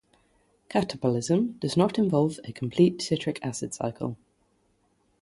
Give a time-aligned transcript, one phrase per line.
[0.67, 4.17] Catabolism does not involve a complete citric acid cycle.